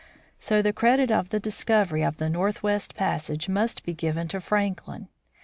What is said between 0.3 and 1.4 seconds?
So the credit of the